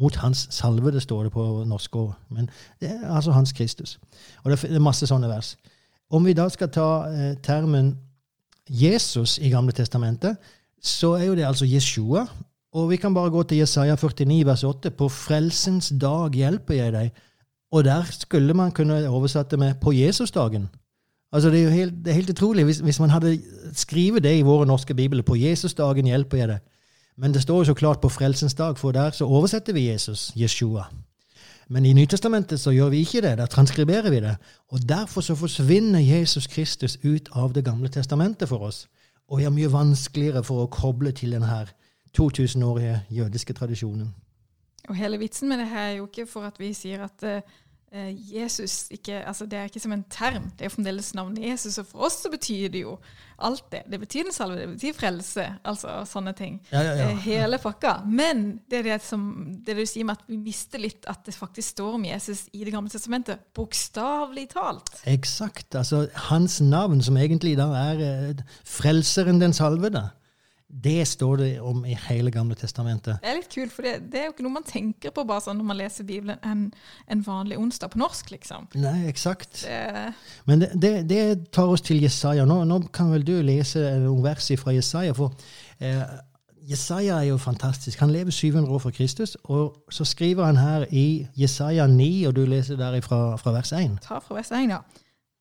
[0.00, 2.12] Mot hans salvede, står det på norsk òg.
[2.34, 2.48] Men
[2.80, 3.98] det er altså hans Kristus.
[4.42, 5.54] Og det er masse sånne vers.
[6.10, 7.94] Om vi da skal ta eh, termen
[8.70, 10.36] Jesus i Gamle testamentet,
[10.82, 12.26] så er jo det altså Jeshua.
[12.74, 14.90] Og vi kan bare gå til Jesaja 49, vers 8.
[14.90, 17.22] På frelsens dag hjelper jeg deg.
[17.72, 20.66] Og der skulle man kunne oversatt det med 'på Jesusdagen'.
[21.32, 23.42] Altså Det er jo helt, er helt utrolig hvis, hvis, man hadde
[23.72, 25.22] skrevet det i våre norske bibler.
[25.22, 26.73] 'På Jesusdagen hjelper jeg deg'.
[27.16, 30.32] Men det står jo så klart på frelsens dag, for der så oversetter vi Jesus,
[30.36, 30.84] Jeshua.
[31.68, 33.38] Men i Nytestamentet så gjør vi ikke det.
[33.38, 34.36] Der transkriberer vi det.
[34.68, 38.88] Og derfor så forsvinner Jesus Kristus ut av Det gamle testamentet for oss.
[39.28, 41.64] Og vi er mye vanskeligere for å koble til denne
[42.18, 44.14] 2000-årige jødiske tradisjonen.
[44.88, 47.40] Og hele vitsen med det her er jo ikke for at vi sier at uh,
[47.94, 51.78] Jesus ikke, altså Det er ikke som en term, det er fremdeles navnet Jesus.
[51.78, 52.96] Og for oss så betyr det jo
[53.38, 53.82] alt det.
[53.90, 56.58] Det betyr den salve, det betyr frelse, altså sånne ting.
[56.72, 57.06] Ja, ja, ja.
[57.10, 57.96] Eh, hele pakka.
[58.06, 59.28] Men det er det, som,
[59.66, 62.64] det du sier med at vi mister litt at det faktisk står om Jesus i
[62.64, 63.46] Det gamle testamentet.
[63.54, 64.90] Bokstavelig talt.
[65.10, 65.74] Eksakt.
[65.74, 70.08] Altså hans navn, som egentlig da er eh, frelseren den salvede.
[70.68, 73.20] Det står det om i hele Gamle testamentet.
[73.22, 75.44] Det er litt kult, for det, det, er jo ikke noe man tenker på bare
[75.44, 76.66] sånn når man leser Bibelen en,
[77.06, 78.66] en vanlig onsdag på norsk, liksom.
[78.80, 79.62] Nei, eksakt.
[79.62, 80.14] Det...
[80.48, 81.22] Men det, det, det,
[81.54, 82.46] tar oss til Jesaja.
[82.48, 85.14] Nå, nå, kan vel du lese noen vers fra Jesaja.
[85.14, 85.36] for
[85.78, 86.02] eh,
[86.64, 88.00] Jesaja er jo fantastisk.
[88.00, 89.36] Han lever 700 år fra Kristus.
[89.44, 93.72] Og så skriver han her i Jesaja 9, og du leser der fra, fra vers
[93.76, 93.98] 1.
[94.08, 94.80] Ta fra vers 1, ja.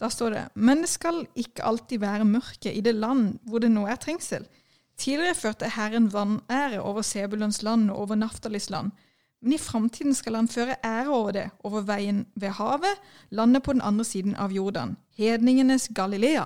[0.01, 3.71] Da står det Men det skal ikke alltid være mørke i det land hvor det
[3.71, 4.43] nå er trengsel.
[4.97, 8.91] Tidligere førte Herren vanære over Sebulons land og over Naftalis land.
[9.43, 13.73] Men i framtiden skal han føre ære over det, over veien ved havet, landet på
[13.73, 16.45] den andre siden av Jordan, hedningenes Galilea.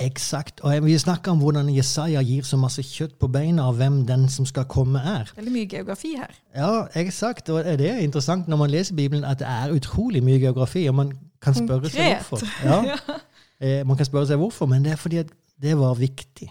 [0.00, 0.60] Eksakt.
[0.60, 4.28] Og vi snakker om hvordan Jesaja gir så masse kjøtt på beina av hvem den
[4.32, 5.32] som skal komme, er.
[5.36, 6.32] Veldig mye geografi her.
[6.56, 7.50] Ja, eksakt.
[7.52, 10.94] Og det er interessant når man leser Bibelen, at det er utrolig mye geografi, og
[11.02, 11.92] man kan spørre Konkret.
[11.92, 12.46] seg hvorfor.
[12.70, 13.18] Ja.
[13.62, 15.30] Eh, man kan spørre seg hvorfor, men det er fordi at
[15.62, 16.48] det var viktig.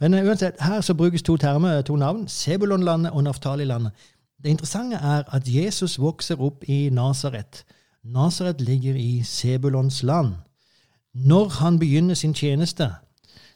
[0.00, 2.28] Men eh, uansett, her så brukes to termer, to navn.
[2.28, 3.92] Sebulonlandet og Naftalilandet.
[4.42, 7.64] Det interessante er at Jesus vokser opp i Nasaret.
[8.04, 10.34] Nasaret ligger i Sebulons land.
[11.14, 12.90] Når han begynner sin tjeneste,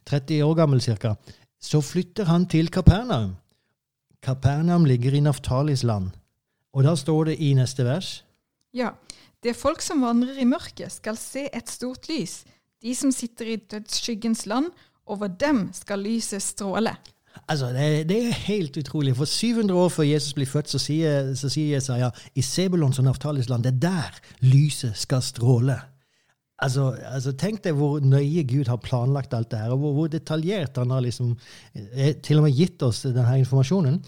[0.06, 1.14] 30 år gammel ca.,
[1.60, 3.36] så flytter han til Kapernaum.
[4.22, 6.10] Kapernaum ligger i Naftalis land.
[6.72, 8.24] Og da står det i neste vers
[8.74, 8.90] Ja.
[9.42, 12.44] Det folk som vandrer i mørket, skal se et stort lys.
[12.82, 14.72] De som sitter i dødsskyggens land
[15.06, 16.96] over dem skal lyset stråle.
[17.48, 19.16] Altså, det, det, er helt utrolig.
[19.16, 23.04] For 700 år før Jesus blir født, så sier, så sier Jesaja i Sebulons og
[23.04, 25.76] Naftalis land, det er der lyset skal stråle.
[26.58, 30.08] Altså, altså, Tenk deg hvor nøye Gud har planlagt alt det her, og hvor, hvor
[30.08, 31.36] detaljert han har liksom,
[31.74, 34.00] eh, til og med gitt oss denne informasjonen.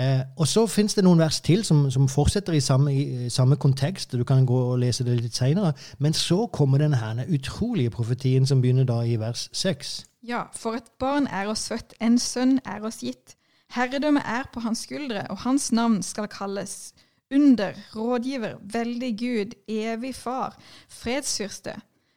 [0.00, 3.58] Eh, og så fins det noen vers til som, som fortsetter i samme, i samme,
[3.60, 4.16] kontekst.
[4.16, 5.74] Du kan gå og lese det litt seinere.
[5.98, 9.98] Men så kommer denne utrolige profetien som begynner da i vers 6.
[10.20, 13.36] Ja, for et barn er oss født, en sønn er oss gitt.
[13.72, 16.92] Herredømmet er på hans skuldre, og hans navn skal kalles
[17.30, 20.56] under, rådgiver, veldig Gud, evig far,
[20.88, 21.76] fredsfyrste.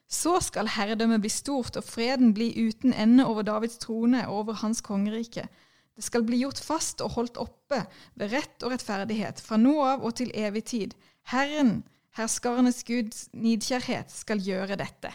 [0.09, 4.59] Så skal herredømmet bli stort og freden bli uten ende over Davids trone og over
[4.65, 5.47] hans kongerike.
[5.95, 7.85] Det skal bli gjort fast og holdt oppe
[8.19, 10.95] ved rett og rettferdighet fra nå av og til evig tid.
[11.29, 11.83] Herren,
[12.17, 15.13] Herskarenes Guds nidkjærhet skal gjøre dette.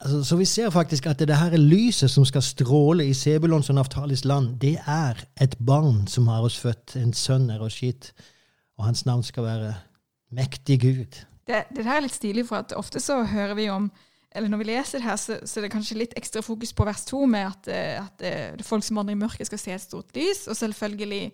[0.00, 3.76] Altså, så vi ser faktisk at det her lyset som skal stråle i Sebulons og
[3.76, 6.96] Naftalis land, det er et barn som har oss født.
[6.96, 8.12] En sønn er oss gitt.
[8.78, 9.74] Og hans navn skal være
[10.32, 11.20] mektig Gud.
[11.46, 13.90] Det, det der er litt stilig, for at ofte så hører vi om
[14.30, 16.84] eller når vi leser det her, så, så er det kanskje litt ekstra fokus på
[16.86, 19.82] vers to, med at, at, at eh, folk som vandrer i mørket, skal se et
[19.82, 21.24] stort lys, og selvfølgelig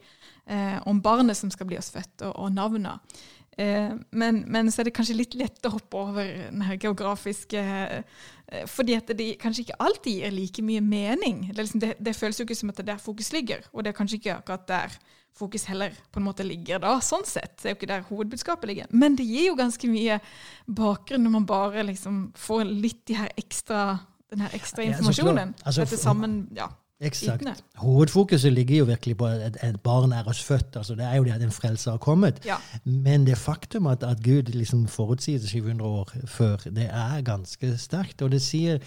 [0.48, 3.20] eh, om barnet som skal bli oss født, og, og navnet.
[3.56, 7.60] Eh, men, men, så er det kanskje litt lett å hoppe over den her geografiske
[7.62, 8.24] eh,
[8.68, 11.46] Fordi at det kanskje ikke alltid gir like mye mening.
[11.48, 13.82] Det, liksom, det, det, føles jo ikke som at det er der fokus ligger, og
[13.82, 14.98] det er kanskje ikke akkurat der
[15.36, 17.58] fokus heller på en måte ligger da, sånn sett.
[17.60, 18.92] Det er jo ikke der hovedbudskapet ligger.
[18.92, 20.20] Men det gir jo ganske mye
[20.64, 23.98] bakgrunn når man bare liksom får litt de her ekstra,
[24.32, 25.52] den her ekstra informasjonen.
[25.58, 26.70] Ja, altså, sammen, ja.
[27.00, 27.64] Eksakt.
[27.76, 30.76] Hovedfokuset ligger jo virkelig på at et barn er oss født.
[30.76, 32.40] altså Det er jo det at en frelser har kommet.
[32.44, 32.56] Ja.
[32.84, 38.22] Men det faktum at, at Gud liksom forutsier 700 år før, det er ganske sterkt.
[38.22, 38.78] Og det sier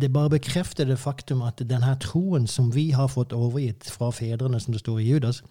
[0.00, 4.60] Det bare bekrefter det faktum at denne troen som vi har fått overgitt fra fedrene,
[4.60, 5.42] som det står i Judas,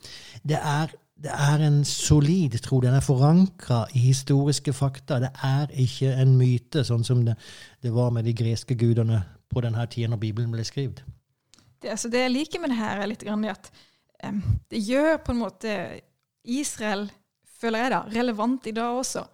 [0.43, 0.88] det er
[1.23, 2.80] det er en solid tro.
[2.80, 5.19] Den er forankra i historiske fakta.
[5.19, 7.36] Det er ikke en myte, sånn som det,
[7.82, 11.02] det var med de greske gudene på denne tida når Bibelen ble skrevet
[11.82, 13.72] det, altså det jeg liker med det her, er litt grann at
[14.26, 15.74] um, det gjør på en måte
[16.48, 17.10] Israel,
[17.60, 19.28] føler jeg da, relevant i dag også.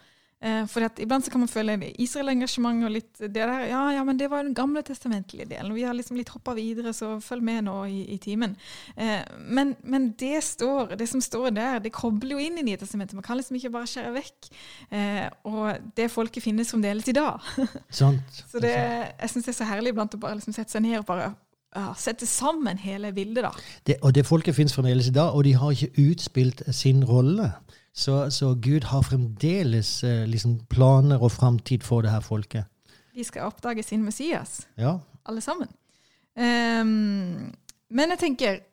[0.43, 4.17] Uh, for iblant så kan man føle Israel-engasjement og litt det der Ja, ja, men
[4.19, 5.71] det var den gamle testamentlige delen.
[5.71, 8.57] Vi har liksom litt hoppa videre, så følg med nå i, i timen.
[8.97, 12.89] Uh, men, men, det står, det som står der, det kobler jo inn i Nye
[13.13, 14.51] Man kan liksom ikke bare skjære vekk.
[14.91, 17.39] Uh, og det folket finnes fremdeles i dag.
[17.89, 18.11] Så
[18.59, 21.07] det, jeg syns det er så herlig iblant å bare liksom sette seg ned og
[21.07, 21.31] bare
[21.75, 23.43] ja, sette sammen hele bildet.
[23.43, 23.51] da.
[23.87, 27.51] Det, og det folket finnes fremdeles i dag, og de har ikke utspilt sin rolle.
[27.93, 32.65] Så, så Gud har fremdeles eh, liksom planer og framtid for det her folket.
[33.13, 34.97] De skal oppdage sin Messias, ja.
[35.25, 35.69] alle sammen.
[36.33, 37.53] Um,
[37.93, 38.63] men jeg tenker,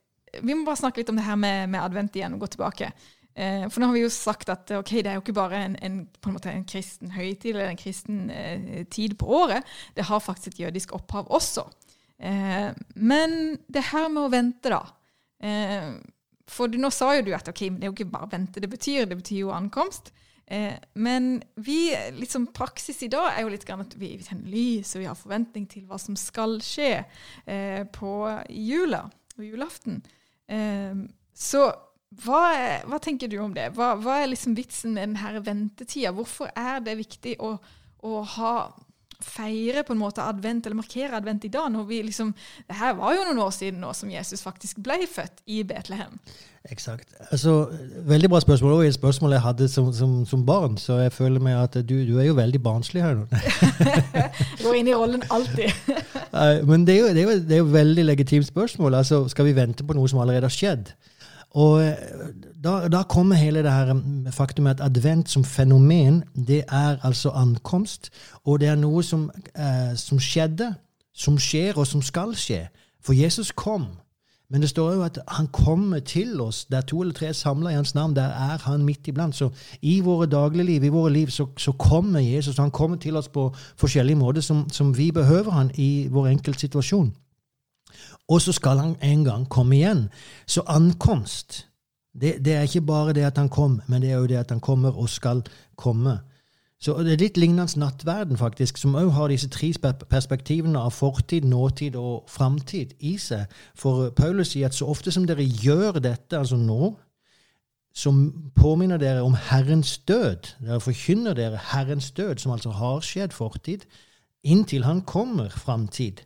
[0.41, 2.89] vi må bare snakke litt om det her med, med advent igjen, og gå tilbake.
[3.37, 5.77] Uh, for nå har vi jo sagt at ok, det er jo ikke bare en,
[5.85, 9.69] en, på en, en kristen høytid eller en kristen uh, tid på året.
[9.97, 11.69] Det har faktisk et jødisk opphav også.
[12.21, 13.37] Eh, men
[13.73, 14.83] det her med å vente, da.
[15.41, 15.93] Eh,
[16.51, 19.07] for nå sa jo du at ok, det er jo ikke bare vente det betyr,
[19.09, 20.11] det betyr jo ankomst.
[20.51, 24.51] Eh, men vi, liksom praksis i dag er jo litt grann at vi, vi tenner
[24.51, 27.05] lys, og vi har forventning til hva som skal skje
[27.47, 28.15] eh, på
[28.51, 29.05] jula
[29.37, 30.01] og julaften.
[30.51, 31.07] Eh,
[31.39, 31.69] så
[32.25, 32.43] hva,
[32.91, 33.69] hva, tenker du om det?
[33.77, 36.11] Hva, hva er liksom vitsen med denne ventetida?
[36.17, 37.55] Hvorfor er det viktig å,
[38.03, 38.55] å ha
[39.25, 42.35] feire på en måte advent, eller markere advent i dag, når vi liksom
[42.69, 46.19] Det her var jo noen år siden nå som Jesus faktisk ble født i Betlehem.
[46.69, 47.15] Eksakt.
[47.31, 47.71] Altså,
[48.05, 48.73] veldig bra spørsmål.
[48.73, 51.95] Og et spørsmål jeg hadde som, som, som, barn, så jeg føler meg at du,
[52.05, 53.25] du er jo veldig barnslig her nå.
[54.65, 55.73] Går inn i rollen alltid.
[56.69, 58.99] Men det er, jo, det, er jo, det er jo veldig legitimt spørsmål.
[59.01, 60.93] Altså, skal vi vente på noe som allerede har skjedd?
[61.51, 61.95] Og eh,
[62.65, 67.31] da, da, kommer hele det her mm, faktumet at advent som fenomen, det er altså
[67.31, 68.11] ankomst.
[68.45, 70.75] Og det er noe som, eh, som skjedde,
[71.15, 72.69] som skjer, og som skal skje.
[73.03, 73.87] For Jesus kom.
[74.51, 76.65] Men det står jo at han kommer til oss.
[76.65, 79.35] Der to eller tre er samla i hans navn, der er han midt iblant.
[79.37, 79.51] Så
[79.83, 82.57] i våre dagligliv, i våre liv, så, så kommer Jesus.
[82.57, 87.15] Han kommer til oss på forskjellige måter som, som vi behøver han i vår enkeltsituasjon.
[88.31, 90.07] Og så skal han en gang komme igjen.
[90.47, 91.67] Så ankomst
[92.15, 94.51] det, det, er ikke bare det at han kom, men det er jo det at
[94.51, 95.43] han kommer og skal
[95.77, 96.19] komme.
[96.81, 99.69] Så Det er litt lignende nattverden, faktisk, som òg har disse tre
[100.09, 103.53] perspektivene av fortid, nåtid og framtid i seg.
[103.77, 106.95] For Paulus sier at så ofte som dere gjør dette, altså nå,
[107.93, 110.55] som påminner dere om Herrens død.
[110.65, 113.85] Dere forkynner dere Herrens død, som altså har skjedd fortid,
[114.43, 116.25] inntil han kommer framtid.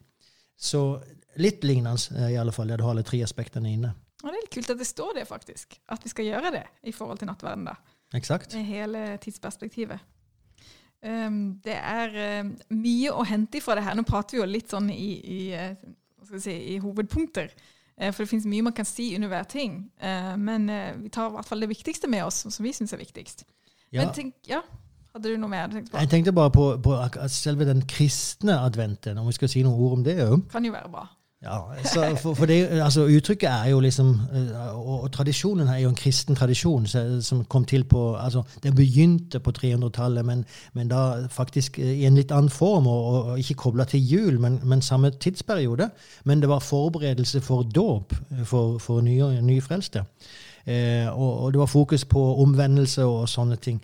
[0.57, 1.01] Så
[1.37, 3.95] Litt lignende, eh, i alle fall, der du har alle tre aspektene inne.
[4.23, 5.79] Og Det er litt kult at det står det, faktisk.
[5.93, 7.65] At vi skal gjøre det i forhold til nattverden.
[7.65, 7.75] da.
[8.15, 8.55] Exakt.
[8.55, 9.99] Med hele tidsperspektivet.
[11.05, 13.95] Um, det er um, mye å hente fra det her.
[13.95, 17.51] Nå prater vi jo litt sånn i, i, uh, si, i hovedpunkter.
[18.01, 19.91] Uh, for det finnes mye man kan si under hver ting.
[20.01, 20.71] Uh, men
[21.03, 23.45] vi tar i hvert fall det viktigste med oss, som vi syns er viktigst.
[23.93, 24.01] Ja.
[24.01, 24.63] Men tenk, ja,
[25.15, 26.01] hadde du noe mer du tenkte på?
[26.03, 26.97] Jeg tenkte bare på, på
[27.31, 30.41] selve den kristne adventen, om vi skal si noen ord om det òg.
[30.51, 31.05] Kan jo være bra.
[31.45, 31.59] Ja,
[32.17, 35.99] for, for det, altså, Uttrykket er jo liksom eh, og, og, tradisjonen er jo en
[35.99, 41.79] kristen tradisjon som kom til på altså, Det begynte på 300-tallet, men, men, da faktisk
[41.79, 45.11] eh, i en litt annen form, og, og ikke kobla til jul, men, men, samme
[45.11, 45.91] tidsperiode.
[46.25, 50.07] Men det var forberedelse for dåp eh, for, for nye, nyfrelste.
[50.65, 53.83] Eh, og, og, det var fokus på omvendelse og sånne ting.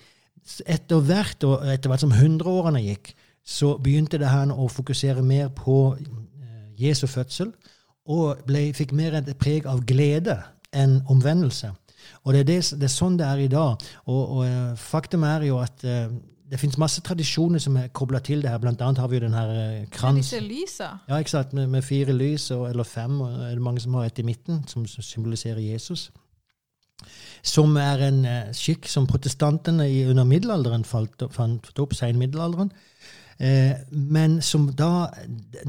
[0.67, 3.13] etter hvert, og etter hvert som hundreårene gikk,
[3.45, 5.97] så begynte det her å fokusere mer på
[6.81, 7.53] Jesu fødsel,
[8.11, 10.39] og ble, fikk mer et preg av glede
[10.77, 11.73] enn omvendelse.
[12.25, 13.81] Og det er, det, det er sånn det er i dag.
[14.07, 16.09] Og, og eh, faktum er jo at uh,
[16.51, 18.61] det finnes masse tradisjoner som er kobla til det her.
[18.63, 19.53] Blant annet har vi jo den her
[19.95, 20.17] krans.
[20.17, 20.89] Med Disse lysa.
[21.09, 21.53] Ja, ikke sant?
[21.57, 24.27] Med, med fire lys, og, eller fem, og er det mange som har et i
[24.27, 26.09] midten, som symboliserer Jesus.
[27.47, 32.73] Som er en skikk som protestantene i, under middelalderen fant opp, seinmiddelalderen.
[33.41, 35.07] Eh, men som da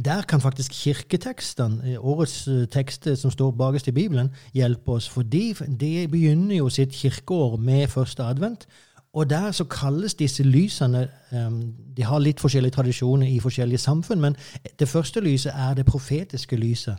[0.06, 5.10] Der kan faktisk kirketekstene, årets tekster som står bakerst i Bibelen, hjelpe oss.
[5.10, 8.68] For de begynner jo sitt kirkeår med første advent.
[9.14, 14.22] Og der så kalles disse lysene um, De har litt forskjellige tradisjoner i forskjellige samfunn,
[14.22, 14.36] men
[14.80, 16.96] det første lyset er det profetiske lyset.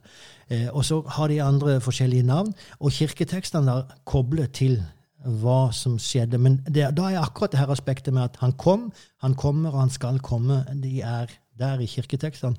[0.50, 4.82] Eh, og så har de andre forskjellige navn, og kirketekstene er koblet til
[5.24, 6.38] hva som skjedde.
[6.38, 8.90] Men det, da er akkurat det her aspektet med at han kom,
[9.22, 10.64] han kommer, og han skal komme.
[10.82, 12.56] De er der i kirketekstene.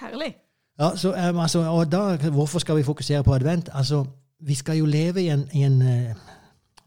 [0.00, 0.34] Herlig.
[0.80, 3.68] Ja, så, um, altså, og da, Hvorfor skal vi fokusere på advent?
[3.72, 4.04] Altså,
[4.40, 6.16] Vi skal jo leve i en, i en uh,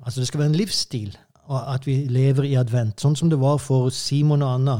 [0.05, 1.17] altså Det skal være en livsstil
[1.49, 3.01] at vi lever i advent.
[3.01, 4.75] Sånn som det var for Simon og Anna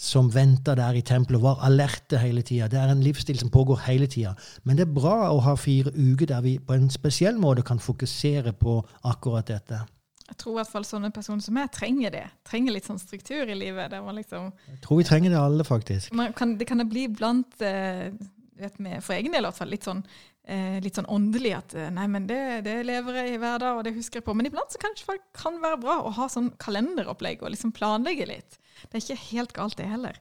[0.00, 2.70] som venta der i tempelet, var alerte hele tida.
[2.72, 4.30] Det er en livsstil som pågår hele tida.
[4.64, 7.76] Men det er bra å ha fire uker der vi på en spesiell måte kan
[7.76, 9.82] fokusere på akkurat dette.
[10.26, 12.24] Jeg tror i hvert fall sånne personer som meg trenger det.
[12.48, 13.92] Trenger litt sånn struktur i livet.
[13.92, 14.48] liksom...
[14.72, 16.16] Jeg tror vi trenger det alle, faktisk.
[16.34, 18.10] Kan, det kan det bli blant eh,
[18.58, 20.02] vet med, For egen del i hvert fall litt sånn
[20.46, 23.78] eh, litt sånn åndelig at eh, nei, men det, det, lever jeg i hver dag,
[23.78, 24.34] og det husker jeg på.
[24.34, 28.26] Men iblant så kan det kan være bra å ha sånn kalenderopplegg og liksom planlegge
[28.32, 28.58] litt.
[28.82, 30.18] Det er ikke helt galt, det heller.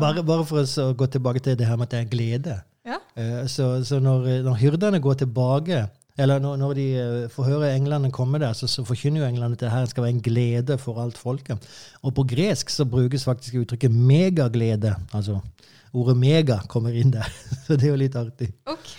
[0.00, 2.60] Bare, bare, for å gå tilbake til det her med at det er glede.
[2.86, 3.00] Ja.
[3.16, 5.84] Uh, så, så når, når, hyrdene går tilbake
[6.18, 9.56] eller når, når de uh, får høre englene komme der, så, så forkynner jo englene
[9.56, 11.68] at det her skal være en glede for alt folket.
[12.02, 14.96] Og på gresk så brukes faktisk uttrykket megaglede.
[15.12, 15.40] altså
[15.92, 17.28] ordet mega kommer inn der.
[17.66, 18.50] Så det er jo litt artig.
[18.70, 18.94] Ok,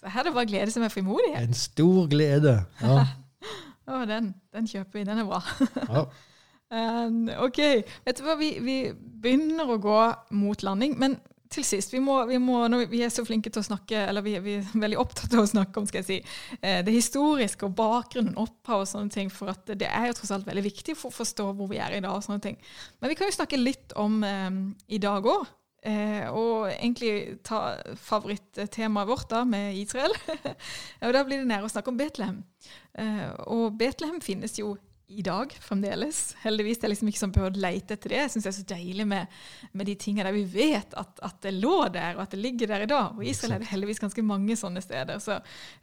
[0.00, 1.42] Så her er det bare glede som er frimodighet?
[1.42, 2.56] En stor glede.
[2.80, 2.98] ja.
[3.90, 5.04] oh, den, den, kjøper vi.
[5.04, 5.42] Den er bra.
[5.88, 6.04] ja.
[6.74, 7.60] um, ok.
[8.06, 9.98] Vet du hva, vi, vi, begynner å gå
[10.38, 10.96] mot landing.
[11.00, 11.18] Men
[11.50, 14.36] til sist, vi, må, vi, må, vi, er så flinke til å snakke, eller vi,
[14.38, 16.18] er veldig opptatt av å snakke om skal jeg si,
[16.62, 20.30] eh, det historiske og bakgrunnen, opphav og sånne ting, for at det er jo tross
[20.36, 22.14] alt veldig viktig for å forstå hvor vi er i dag.
[22.14, 22.60] og sånne ting.
[23.02, 25.48] Men vi kan jo snakke litt om um, i dag òg.
[25.80, 30.12] Eh, og egentlig ta favorittemaet vårt da, med Israel.
[31.06, 32.42] og Da blir det nære å snakke om Betlehem.
[33.00, 34.74] Eh, og Betlehem finnes jo
[35.10, 36.36] i dag fremdeles.
[36.42, 36.78] Heldigvis.
[36.78, 38.20] Det er liksom ikke sånn behøver å lete etter det.
[38.20, 39.40] Jeg syns det er så deilig med,
[39.72, 42.70] med de tingene der vi vet at, at, det lå der, og at det ligger
[42.70, 43.16] der i dag.
[43.16, 45.18] Og i Israel er det heldigvis ganske mange sånne steder.
[45.22, 45.40] Så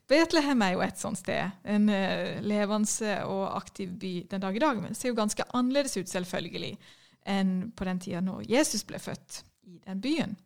[0.10, 1.60] Betlehem er jo et sånt sted.
[1.68, 4.82] En uh, levende og aktiv by den dag i dag.
[4.82, 6.74] Men det ser jo ganske annerledes ut, selvfølgelig,
[7.28, 10.38] enn på den tida når Jesus ble født i den byen.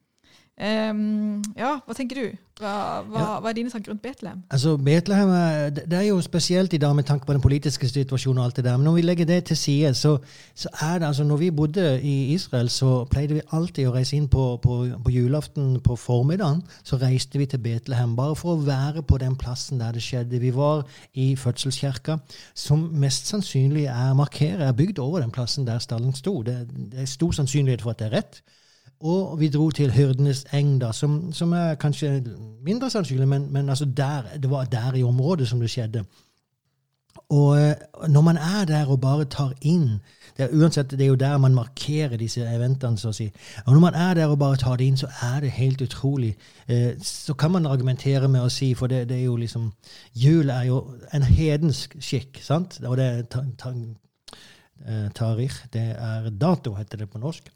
[0.60, 2.26] Um, ja, hva tenker du?
[2.62, 3.28] Hva, hva, ja.
[3.42, 4.44] hva, er dine tanker rundt Betlehem?
[4.54, 5.32] Altså, Betlehem
[5.74, 8.38] det er jo spesielt i dag med tanke på den politiske situasjonen.
[8.38, 10.18] og alt det der, Men når vi legger det til side, så,
[10.54, 14.16] så, er det altså Når vi bodde i Israel, så pleide vi alltid å reise
[14.16, 16.62] inn på, på, på julaften på formiddagen.
[16.84, 20.40] Så reiste vi til Betlehem bare for å være på den plassen der det skjedde.
[20.40, 22.20] Vi var i fødselskirka,
[22.54, 26.42] som mest sannsynlig er markeret, er bygd over den plassen der stallen sto.
[26.44, 28.44] Det, det er stor sannsynlighet for at det er rett.
[29.02, 32.24] Og vi dro til Hyrdenes eng, da, som, som, er kanskje
[32.66, 36.04] mindre sannsynlig, men, men altså der, det var der i området som det skjedde.
[37.30, 37.74] Og eh,
[38.08, 40.00] når man er der og bare tar inn
[40.38, 43.28] det er, Uansett, det er jo der man markerer disse eventene, så å si.
[43.66, 46.36] Og når man er der og bare tar det inn, så er det helt utrolig.
[46.68, 49.72] Eh, så kan man argumentere med å si, for det, det er jo liksom
[50.16, 52.80] Jul er jo en hedensk skikk, sant?
[52.86, 53.26] Og det er
[54.88, 57.48] eh, tarikh, det er dato, heter det på norsk.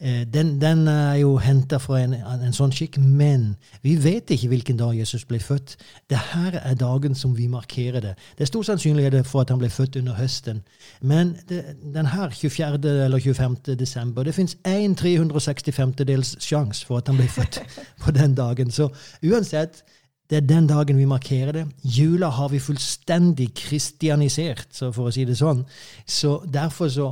[0.00, 3.54] Eh, den, den, er jo henta fra en, en, sånn skikk, men
[3.84, 5.76] vi vet ikke hvilken dag Jesus ble født.
[6.12, 8.14] Dette er dagen som vi markerer det.
[8.36, 10.60] Det er stor sannsynlighet for at han ble født under høsten.
[11.00, 11.62] Men det,
[11.94, 12.80] den her 24.
[13.06, 13.56] eller 25.
[13.78, 17.62] desember Det fins én 365-dels sjanse for at han ble født
[18.04, 18.70] på den dagen.
[18.70, 18.90] Så
[19.24, 19.84] uansett,
[20.30, 21.64] det er den dagen vi markerer det.
[21.82, 25.62] Jula har vi fullstendig kristianisert, for å si det sånn.
[26.06, 27.10] Så derfor så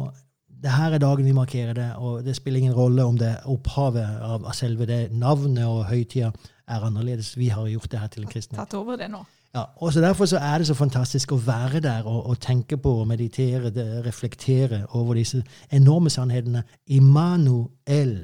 [0.65, 4.21] det her er dagen vi markerer det, og det spiller ingen rolle om det opphavet
[4.25, 6.33] av, selve det navnet og høytida
[6.69, 7.35] er annerledes.
[7.37, 8.57] Vi har gjort det her til en kristen.
[8.57, 9.21] Tatt over det nå.
[9.55, 12.77] Ja, og så Derfor så er det så fantastisk å være der og, og tenke
[12.77, 16.65] på og meditere, det, reflektere over disse enorme sannhetene.
[16.87, 18.17] Immanuel.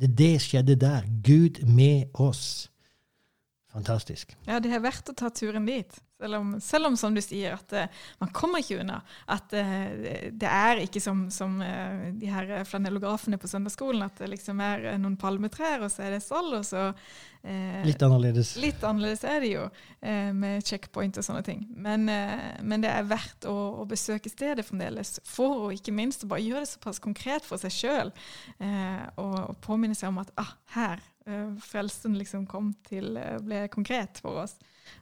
[0.00, 1.02] Det, det skjedde der.
[1.26, 2.69] Gud med oss.
[3.70, 4.36] Fantastisk.
[4.48, 5.98] Ja, det er verdt å ta turen dit.
[6.20, 8.98] Selv om, selv om som du sier, at uh, man kommer ikke unna.
[9.30, 9.92] At uh,
[10.34, 14.88] det er ikke som, som uh, de her flanellografene på søndagsskolen, at det liksom er
[15.00, 16.90] noen palmetrær, og så er det stall, og så
[17.40, 18.50] Litt annerledes.
[18.60, 19.62] Litt annerledes er det jo,
[20.36, 21.62] med checkpoint og sånne ting.
[21.72, 26.44] Men, men det er verdt å, å, besøke stedet fremdeles, for å ikke minst bare
[26.44, 28.12] gjøre det såpass konkret for seg sjøl,
[28.60, 31.00] og, og, påminne seg om at ah, her
[31.60, 33.12] frelsen liksom kom til,
[33.44, 34.56] ble konkret for oss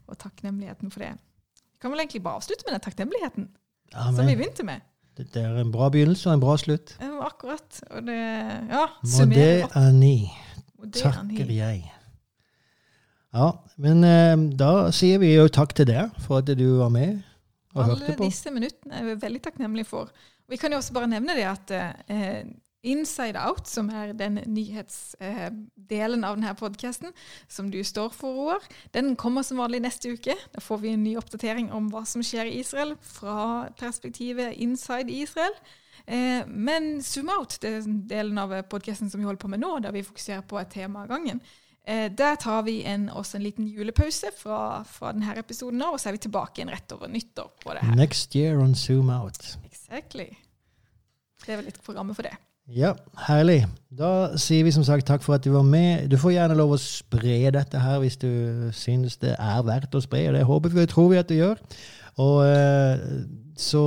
[0.09, 1.15] og takknemligheten for det.
[1.57, 3.49] Vi kan vel egentlig bare avslutte med den takknemligheten
[3.95, 4.17] Amen.
[4.17, 4.83] som vi begynte med.
[5.19, 6.97] Det er en bra begynnelse og en bra slutt.
[7.23, 7.81] Akkurat.
[7.91, 10.31] Og det Ja, Må det er ni.
[10.95, 11.81] Takker jeg.
[13.35, 17.19] Ja, men eh, da sier vi jo takk til deg for at du var med
[17.75, 18.23] og Alle hørte på.
[18.23, 20.13] Alle disse minuttene er vi veldig takknemlige for.
[20.49, 22.47] Vi kan jo også bare nevne det at eh,
[22.87, 27.11] Inside Out, som er den nyhetsdelen av denne podkasten
[27.51, 30.37] som du står for, Roar, den kommer som vanlig neste uke.
[30.55, 35.11] Da får vi en ny oppdatering om hva som skjer i Israel fra perspektivet inside
[35.11, 35.57] Israel.
[36.07, 39.93] Eh, men Zoom Out, er delen av podkasten som vi holder på med nå, der
[39.93, 41.43] vi fokuserer på et tema av gangen.
[41.89, 46.11] Eh, der tar vi en, også en liten julepause fra, fra denne episoden, og så
[46.11, 47.51] er vi tilbake igjen rett over nyttår.
[47.65, 47.97] på det her.
[47.97, 49.57] Next year on Zoom Out.
[49.65, 50.31] Exactly.
[51.45, 52.37] Det er vel litt programmet for det.
[52.69, 52.93] Ja,
[53.25, 53.63] herlig.
[53.89, 56.11] Da sier vi som sagt takk for at du var med.
[56.13, 58.29] Du får gjerne lov å spre dette her hvis du
[58.77, 60.27] synes det er verdt å spre.
[60.29, 61.63] og Det håper vi og tror vi at du gjør.
[62.21, 63.07] Og eh,
[63.57, 63.83] så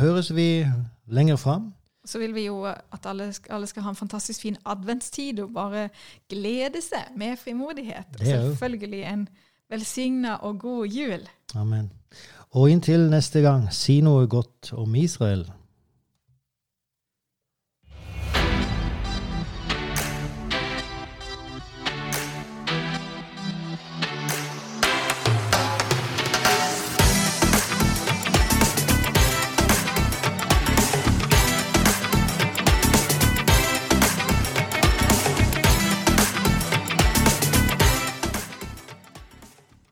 [0.00, 0.66] høres vi
[1.06, 1.70] lenger fram.
[2.04, 5.86] Så vil vi jo at alle, alle, skal ha en fantastisk fin adventstid og bare
[6.28, 8.18] glede seg med frimodighet.
[8.18, 9.26] Og selvfølgelig en
[9.70, 11.28] velsigna og god jul.
[11.54, 11.92] Amen.
[12.50, 15.46] Og inntil neste gang, si noe godt om Israel.